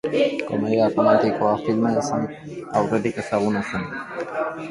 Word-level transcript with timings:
Komedia 0.45 0.85
erromantikoa 0.91 1.51
filma 1.65 1.91
izan 2.03 2.25
aurretik 2.81 3.19
ezaguna 3.25 3.65
zen. 3.73 3.87